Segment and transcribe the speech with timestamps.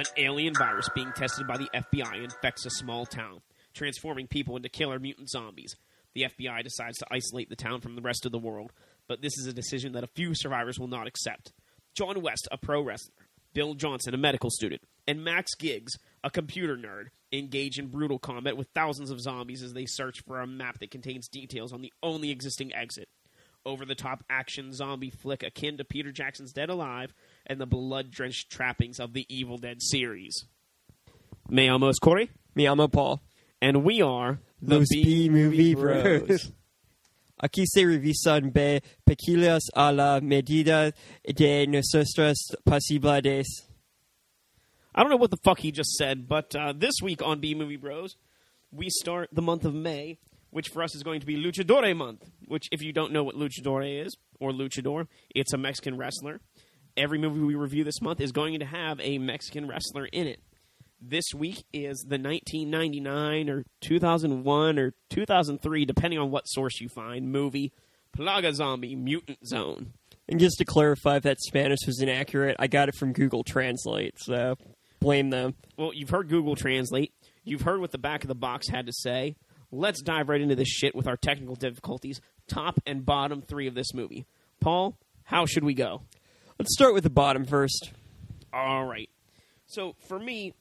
[0.00, 3.42] An alien virus being tested by the FBI infects a small town,
[3.74, 5.76] transforming people into killer mutant zombies.
[6.14, 8.72] The FBI decides to isolate the town from the rest of the world,
[9.08, 11.52] but this is a decision that a few survivors will not accept.
[11.94, 15.92] John West, a pro wrestler, Bill Johnson, a medical student, and Max Giggs,
[16.24, 20.40] a computer nerd, engage in brutal combat with thousands of zombies as they search for
[20.40, 23.10] a map that contains details on the only existing exit.
[23.66, 27.12] Over the top action zombie flick akin to Peter Jackson's Dead Alive
[27.46, 30.44] and the blood drenched trappings of the Evil Dead series.
[31.48, 33.20] Me llamo Corey, Me llamo Paul.
[33.60, 36.52] and we are the Los B B-Movie Bros.
[37.42, 40.92] Aquí se revisan B pequeñas a la medida
[41.24, 42.14] de nuestras
[42.68, 43.46] posibilidades.
[44.94, 47.54] I don't know what the fuck he just said, but uh, this week on B
[47.54, 48.16] Movie Bros,
[48.70, 50.18] we start the month of May,
[50.50, 52.28] which for us is going to be Luchadore month.
[52.46, 56.40] Which, if you don't know what Luchadore is or Luchador, it's a Mexican wrestler.
[56.96, 60.40] Every movie we review this month is going to have a Mexican wrestler in it.
[61.00, 67.32] This week is the 1999 or 2001 or 2003, depending on what source you find,
[67.32, 67.72] movie
[68.16, 69.92] Plaga Zombie Mutant Zone.
[70.28, 74.14] And just to clarify if that Spanish was inaccurate, I got it from Google Translate,
[74.18, 74.56] so
[75.00, 75.54] blame them.
[75.76, 77.12] Well, you've heard Google Translate.
[77.44, 79.36] You've heard what the back of the box had to say.
[79.72, 82.20] Let's dive right into this shit with our technical difficulties.
[82.48, 84.26] Top and bottom three of this movie.
[84.60, 86.02] Paul, how should we go?
[86.60, 87.90] Let's start with the bottom first.
[88.52, 89.08] All right.
[89.64, 90.52] So for me,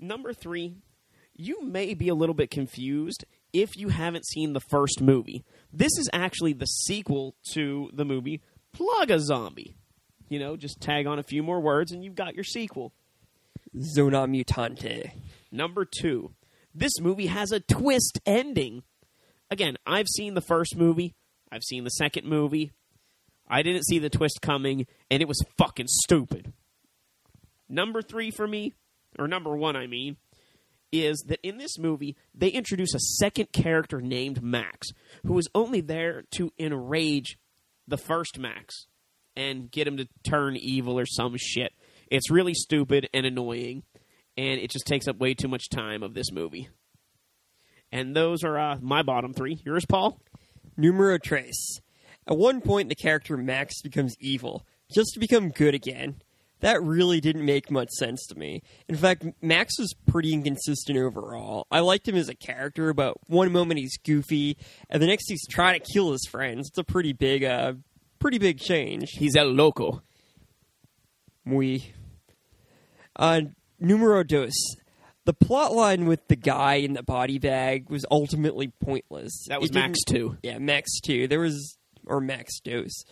[0.00, 0.74] number three,
[1.36, 5.44] you may be a little bit confused if you haven't seen the first movie.
[5.72, 8.40] This is actually the sequel to the movie
[8.76, 9.76] Plaga Zombie.
[10.28, 12.92] You know, just tag on a few more words and you've got your sequel.
[13.80, 15.12] Zona Mutante.
[15.52, 16.32] Number two,
[16.74, 18.82] this movie has a twist ending.
[19.52, 21.14] Again, I've seen the first movie,
[21.52, 22.72] I've seen the second movie.
[23.48, 26.52] I didn't see the twist coming, and it was fucking stupid.
[27.68, 28.74] Number three for me,
[29.18, 30.16] or number one, I mean,
[30.90, 34.88] is that in this movie, they introduce a second character named Max,
[35.26, 37.38] who is only there to enrage
[37.86, 38.86] the first Max
[39.36, 41.72] and get him to turn evil or some shit.
[42.10, 43.82] It's really stupid and annoying,
[44.36, 46.68] and it just takes up way too much time of this movie.
[47.92, 49.60] And those are uh, my bottom three.
[49.64, 50.20] Yours, Paul?
[50.76, 51.80] Numero tres.
[52.28, 56.16] At one point, the character Max becomes evil, just to become good again.
[56.60, 58.62] That really didn't make much sense to me.
[58.88, 61.66] In fact, Max was pretty inconsistent overall.
[61.70, 64.56] I liked him as a character, but one moment he's goofy,
[64.90, 66.68] and the next he's trying to kill his friends.
[66.68, 67.74] It's a pretty big, uh,
[68.18, 69.10] pretty big change.
[69.12, 70.02] He's El Loco.
[71.44, 71.92] Muy.
[73.16, 73.42] Uh,
[73.78, 74.52] numero dos.
[75.24, 79.44] The plot line with the guy in the body bag was ultimately pointless.
[79.48, 80.38] That was Max didn't- 2.
[80.42, 81.28] Yeah, Max 2.
[81.28, 81.77] There was,
[82.08, 83.04] or Max Dos.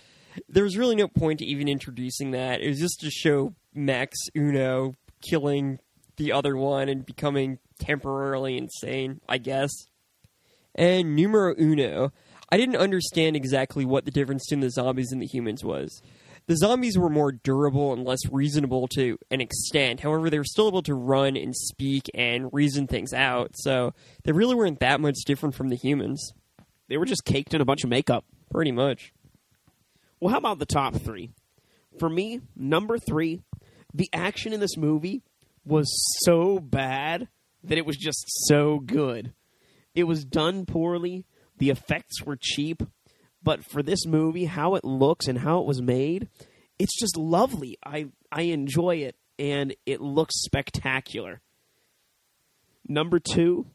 [0.48, 2.60] There was really no point to even introducing that.
[2.60, 4.94] It was just to show Max Uno
[5.28, 5.78] killing
[6.16, 9.70] the other one and becoming temporarily insane, I guess.
[10.74, 12.12] And numero uno,
[12.50, 16.02] I didn't understand exactly what the difference between the zombies and the humans was.
[16.46, 20.00] The zombies were more durable and less reasonable to an extent.
[20.00, 24.32] However, they were still able to run and speak and reason things out, so they
[24.32, 26.32] really weren't that much different from the humans.
[26.88, 28.24] They were just caked in a bunch of makeup.
[28.50, 29.12] Pretty much.
[30.20, 31.30] Well, how about the top three?
[31.98, 33.42] For me, number three,
[33.92, 35.22] the action in this movie
[35.64, 35.86] was
[36.24, 37.28] so bad
[37.64, 39.32] that it was just so good.
[39.94, 41.24] It was done poorly,
[41.58, 42.82] the effects were cheap,
[43.42, 46.28] but for this movie, how it looks and how it was made,
[46.78, 47.78] it's just lovely.
[47.84, 51.40] I I enjoy it and it looks spectacular.
[52.88, 53.66] Number 2,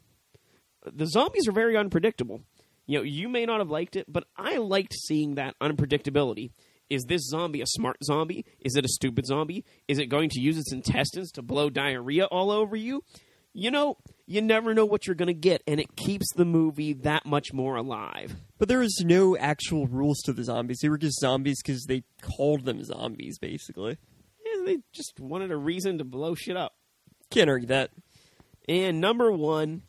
[0.93, 2.41] the zombies are very unpredictable.
[2.91, 6.51] You know, you may not have liked it, but I liked seeing that unpredictability.
[6.89, 8.43] Is this zombie a smart zombie?
[8.59, 9.63] Is it a stupid zombie?
[9.87, 13.05] Is it going to use its intestines to blow diarrhea all over you?
[13.53, 13.95] You know,
[14.27, 17.53] you never know what you're going to get, and it keeps the movie that much
[17.53, 18.35] more alive.
[18.57, 20.79] But there is no actual rules to the zombies.
[20.81, 23.97] They were just zombies because they called them zombies, basically.
[24.53, 26.75] And they just wanted a reason to blow shit up.
[27.29, 27.91] Can't argue that.
[28.67, 29.83] And number one,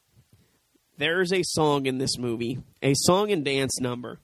[1.02, 4.20] there's a song in this movie, a song and dance number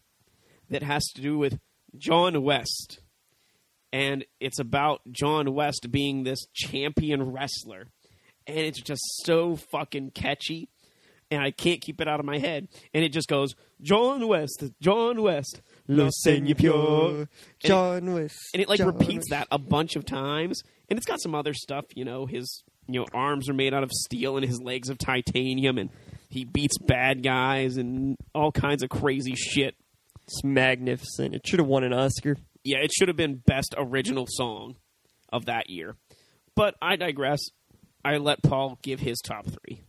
[0.71, 1.59] that has to do with
[1.97, 3.01] John West.
[3.93, 7.89] And it's about John West being this champion wrestler.
[8.47, 10.69] And it's just so fucking catchy.
[11.31, 12.69] And I can't keep it out of my head.
[12.95, 17.29] And it just goes, John West, John West, Lo Señor.
[17.59, 18.39] John West.
[18.55, 19.31] And it like John repeats West.
[19.31, 20.63] that a bunch of times.
[20.89, 23.83] And it's got some other stuff, you know, his you know, arms are made out
[23.83, 25.91] of steel and his legs of titanium and
[26.29, 29.75] he beats bad guys and all kinds of crazy shit.
[30.25, 31.35] It's magnificent.
[31.35, 32.37] It should have won an Oscar.
[32.65, 34.77] Yeah, it should have been best original song
[35.33, 35.97] of that year.
[36.55, 37.41] But I digress.
[38.05, 39.83] I let Paul give his top three.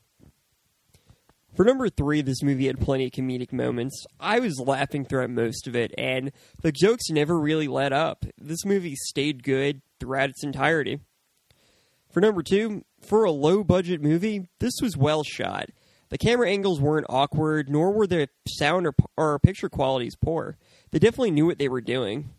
[1.56, 4.06] For number three, this movie had plenty of comedic moments.
[4.20, 6.32] I was laughing throughout most of it, and
[6.62, 8.24] the jokes never really let up.
[8.38, 11.00] This movie stayed good throughout its entirety.
[12.12, 15.70] For number two, for a low budget movie, this was well shot.
[16.10, 20.58] The camera angles weren't awkward, nor were the sound or, or picture qualities poor.
[20.92, 22.32] They definitely knew what they were doing.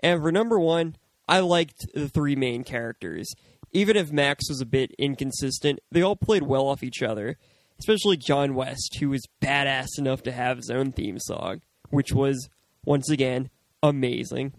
[0.00, 0.96] And for number one,
[1.28, 3.32] I liked the three main characters.
[3.72, 7.36] Even if Max was a bit inconsistent, they all played well off each other.
[7.80, 12.48] Especially John West, who was badass enough to have his own theme song, which was,
[12.84, 13.50] once again,
[13.82, 14.52] amazing.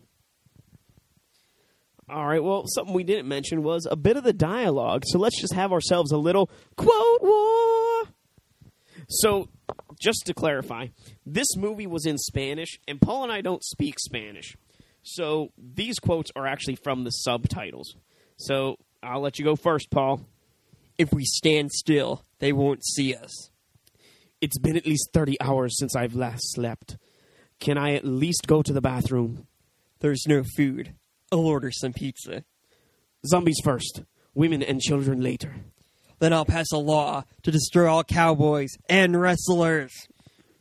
[2.10, 5.04] All right, well, something we didn't mention was a bit of the dialogue.
[5.06, 7.95] So let's just have ourselves a little quote war.
[9.08, 9.50] So,
[10.00, 10.88] just to clarify,
[11.26, 14.56] this movie was in Spanish, and Paul and I don't speak Spanish.
[15.04, 17.96] So, these quotes are actually from the subtitles.
[18.38, 20.26] So, I'll let you go first, Paul.
[20.98, 23.52] If we stand still, they won't see us.
[24.42, 26.98] It's been at least 30 hours since I've last slept.
[27.60, 29.48] Can I at least go to the bathroom?
[30.00, 30.94] There's no food.
[31.32, 32.44] I'll order some pizza.
[33.26, 34.04] Zombies first,
[34.34, 35.56] women and children later.
[36.20, 39.92] Then I'll pass a law to destroy all cowboys and wrestlers.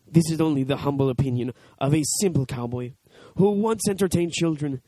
[0.06, 2.92] This is only the humble opinion of a simple cowboy
[3.36, 4.80] who once entertained children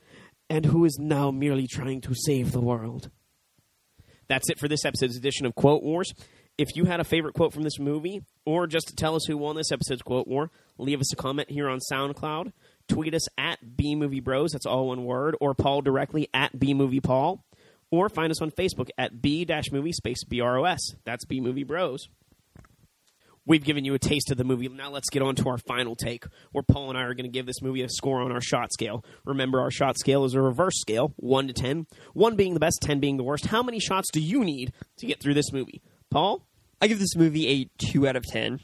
[0.48, 3.10] and who is now merely trying to save the world.
[4.28, 6.12] That's it for this episode's edition of Quote Wars.
[6.58, 9.36] If you had a favorite quote from this movie, or just to tell us who
[9.36, 12.52] won this episode's Quote War, leave us a comment here on SoundCloud.
[12.88, 16.72] Tweet us at B Movie Bros, that's all one word, or Paul directly at B
[16.72, 17.44] Movie Paul,
[17.96, 20.80] or find us on Facebook at B Movie Space B R O S.
[21.04, 22.08] That's B Movie Bros.
[23.48, 24.68] We've given you a taste of the movie.
[24.68, 27.30] Now let's get on to our final take, where Paul and I are going to
[27.30, 29.04] give this movie a score on our shot scale.
[29.24, 32.78] Remember, our shot scale is a reverse scale, 1 to 10, 1 being the best,
[32.82, 33.46] 10 being the worst.
[33.46, 35.80] How many shots do you need to get through this movie?
[36.10, 36.44] Paul?
[36.82, 38.58] I give this movie a 2 out of 10.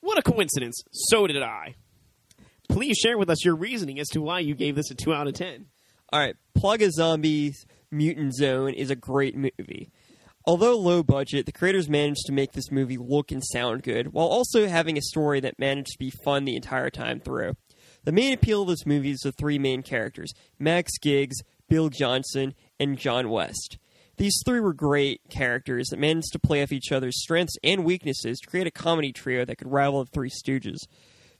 [0.00, 0.80] What a coincidence.
[0.92, 1.74] So did I.
[2.68, 5.26] Please share with us your reasoning as to why you gave this a 2 out
[5.26, 5.66] of 10.
[6.12, 9.90] All right, Plaga Zombies Mutant Zone is a great movie.
[10.46, 14.26] Although low budget, the creators managed to make this movie look and sound good, while
[14.26, 17.54] also having a story that managed to be fun the entire time through.
[18.04, 21.36] The main appeal of this movie is the three main characters Max Giggs,
[21.68, 23.78] Bill Johnson, and John West.
[24.16, 28.38] These three were great characters that managed to play off each other's strengths and weaknesses
[28.40, 30.80] to create a comedy trio that could rival the Three Stooges.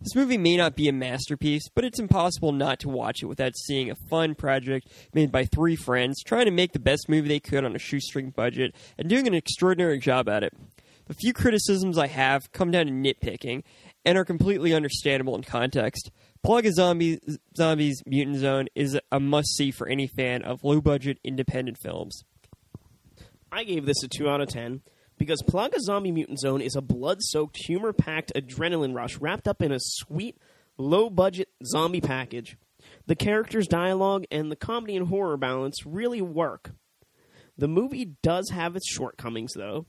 [0.00, 3.54] This movie may not be a masterpiece, but it's impossible not to watch it without
[3.54, 7.38] seeing a fun project made by three friends trying to make the best movie they
[7.38, 10.54] could on a shoestring budget and doing an extraordinary job at it.
[11.06, 13.62] The few criticisms I have come down to nitpicking
[14.06, 16.10] and are completely understandable in context.
[16.42, 17.20] Plaga Zombie,
[17.54, 22.22] Zombies Mutant Zone is a must see for any fan of low budget independent films.
[23.52, 24.80] I gave this a 2 out of 10
[25.20, 29.60] because Plaga Zombie Mutant Zone is a blood soaked, humor packed adrenaline rush wrapped up
[29.60, 30.38] in a sweet,
[30.78, 32.56] low budget zombie package.
[33.06, 36.70] The characters' dialogue and the comedy and horror balance really work.
[37.58, 39.84] The movie does have its shortcomings, though.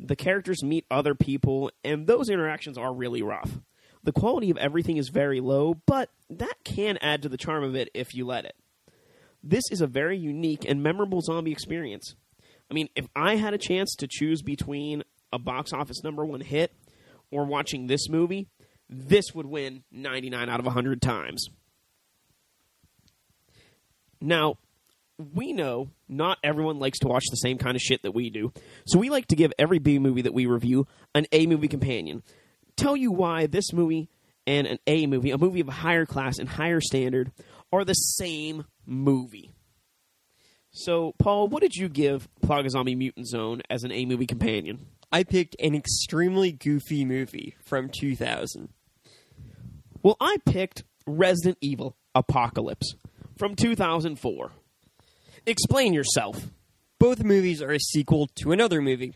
[0.00, 3.60] The characters meet other people, and those interactions are really rough.
[4.02, 7.76] The quality of everything is very low, but that can add to the charm of
[7.76, 8.56] it if you let it.
[9.44, 12.16] This is a very unique and memorable zombie experience.
[12.70, 15.02] I mean, if I had a chance to choose between
[15.32, 16.72] a box office number one hit
[17.30, 18.48] or watching this movie,
[18.88, 21.48] this would win 99 out of 100 times.
[24.20, 24.58] Now,
[25.34, 28.52] we know not everyone likes to watch the same kind of shit that we do,
[28.86, 32.22] so we like to give every B movie that we review an A movie companion.
[32.76, 34.08] Tell you why this movie
[34.46, 37.32] and an A movie, a movie of a higher class and higher standard,
[37.72, 39.54] are the same movie.
[40.72, 44.86] So, Paul, what did you give Plaga Zombie Mutant Zone as an A movie companion?
[45.12, 48.70] I picked an extremely goofy movie from 2000.
[50.02, 52.94] Well, I picked Resident Evil Apocalypse
[53.36, 54.50] from 2004.
[55.44, 56.48] Explain yourself.
[56.98, 59.14] Both movies are a sequel to another movie.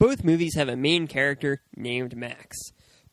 [0.00, 2.56] Both movies have a main character named Max.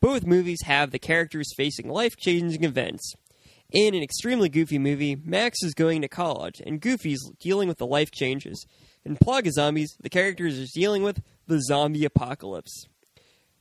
[0.01, 3.13] Both movies have the characters facing life changing events.
[3.71, 7.85] In an extremely goofy movie, Max is going to college, and Goofy's dealing with the
[7.85, 8.65] life changes.
[9.05, 12.87] In Plaga Zombies, the characters are dealing with the zombie apocalypse.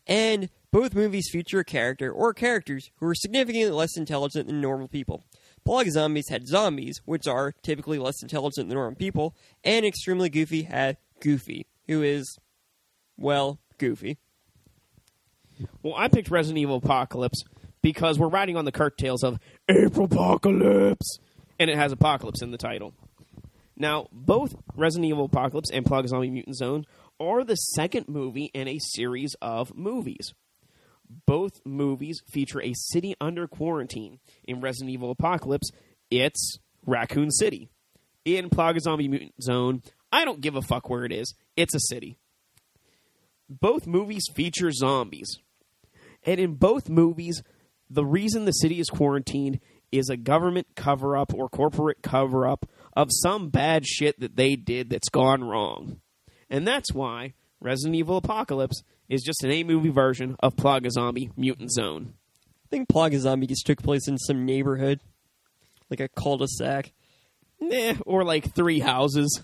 [0.06, 4.88] And both movies feature a character or characters who are significantly less intelligent than normal
[4.88, 5.24] people.
[5.66, 10.62] Plaga Zombies had zombies, which are typically less intelligent than normal people, and Extremely Goofy
[10.62, 12.38] had Goofy, who is,
[13.18, 14.16] well, goofy.
[15.82, 17.42] Well, I picked Resident Evil Apocalypse
[17.82, 21.18] because we're riding on the curtails of April Apocalypse,
[21.58, 22.94] and it has apocalypse in the title.
[23.76, 26.84] Now, both Resident Evil Apocalypse and Plague Zombie Mutant Zone
[27.20, 30.34] are the second movie in a series of movies.
[31.26, 34.18] Both movies feature a city under quarantine.
[34.44, 35.70] In Resident Evil Apocalypse,
[36.10, 37.70] it's Raccoon City.
[38.24, 39.82] In Plague Zombie Mutant Zone,
[40.12, 41.34] I don't give a fuck where it is.
[41.56, 42.18] It's a city.
[43.48, 45.38] Both movies feature zombies.
[46.24, 47.42] And in both movies,
[47.90, 52.66] the reason the city is quarantined is a government cover up or corporate cover up
[52.94, 56.00] of some bad shit that they did that's gone wrong.
[56.50, 61.30] And that's why Resident Evil Apocalypse is just an A movie version of Plaga Zombie
[61.36, 62.14] Mutant Zone.
[62.64, 65.00] I think Plaga Zombie just took place in some neighborhood,
[65.88, 66.92] like a cul-de-sac,
[67.72, 69.42] Eh, or like three houses.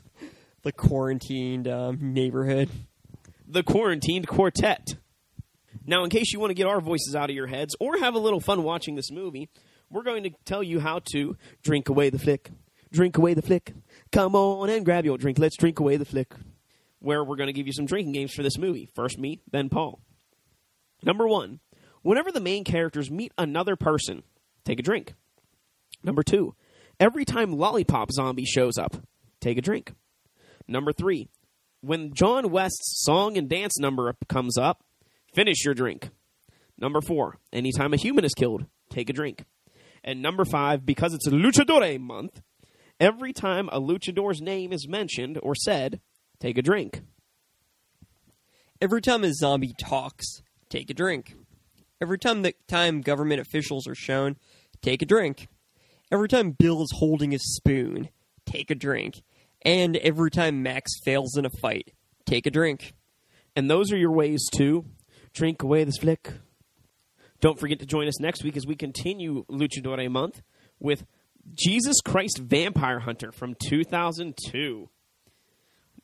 [0.63, 2.69] the quarantined um, neighborhood.
[3.47, 4.97] The Quarantined Quartet.
[5.87, 8.15] Now, in case you want to get our voices out of your heads or have
[8.15, 9.51] a little fun watching this movie,
[9.91, 12.51] we're going to tell you how to drink away the flick.
[12.91, 13.75] Drink away the flick.
[14.13, 15.39] Come on and grab your drink.
[15.39, 16.33] Let's drink away the flick.
[17.01, 18.89] Where we're going to give you some drinking games for this movie.
[18.95, 20.01] First me, then Paul.
[21.03, 21.61] Number one,
[22.03, 24.23] whenever the main characters meet another person,
[24.65, 25.13] take a drink.
[26.03, 26.55] Number two,
[26.99, 28.97] every time Lollipop Zombie shows up,
[29.41, 29.93] take a drink.
[30.67, 31.29] Number three,
[31.83, 34.83] when John West's song and dance number comes up,
[35.35, 36.11] finish your drink.
[36.79, 39.45] Number four, anytime a human is killed, take a drink.
[40.03, 42.43] And number five, because it's Luchadore month,
[43.01, 46.01] every time a luchador's name is mentioned or said,
[46.41, 47.03] take a drink.
[48.81, 51.35] Every time a zombie talks, take a drink.
[52.01, 54.37] Every time the time government officials are shown,
[54.83, 55.49] take a drink.
[56.13, 58.11] Every time Bill is holding a spoon,
[58.45, 59.23] take a drink.
[59.63, 61.93] And every time Max fails in a fight,
[62.27, 62.93] take a drink.
[63.57, 64.85] And those are your ways to
[65.35, 66.33] drink away this flick.
[67.41, 70.41] Don't forget to join us next week as we continue Luchadore month
[70.81, 71.05] with
[71.53, 74.89] Jesus Christ Vampire Hunter from 2002.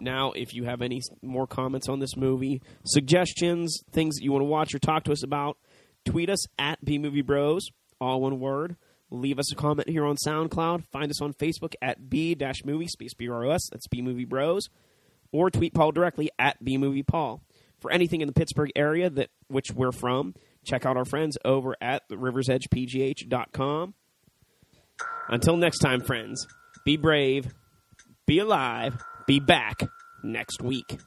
[0.01, 4.43] Now, if you have any more comments on this movie, suggestions, things that you want
[4.43, 5.57] to watch or talk to us about,
[6.05, 7.69] tweet us at B Movie Bros,
[8.01, 8.77] all one word.
[9.11, 10.85] Leave us a comment here on SoundCloud.
[10.93, 13.69] Find us on Facebook at B Movie Space B R O S.
[13.71, 14.69] That's B Movie Bros.
[15.33, 17.43] Or tweet Paul directly at B Movie Paul.
[17.81, 20.35] For anything in the Pittsburgh area that which we're from,
[20.65, 23.95] check out our friends over at the riversedgepgh.com.
[25.29, 26.47] Until next time, friends,
[26.85, 27.55] be brave,
[28.27, 29.81] be alive, be back
[30.23, 30.99] next week.